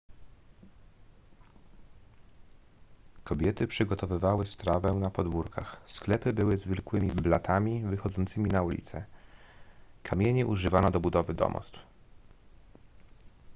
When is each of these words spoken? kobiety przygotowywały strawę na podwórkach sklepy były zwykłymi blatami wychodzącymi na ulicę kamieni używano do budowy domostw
kobiety 3.23 3.67
przygotowywały 3.67 4.45
strawę 4.45 4.93
na 4.93 5.09
podwórkach 5.09 5.81
sklepy 5.85 6.33
były 6.33 6.57
zwykłymi 6.57 7.11
blatami 7.11 7.81
wychodzącymi 7.83 8.49
na 8.49 8.63
ulicę 8.63 9.05
kamieni 10.03 10.45
używano 10.45 10.91
do 10.91 10.99
budowy 10.99 11.33
domostw 11.33 11.85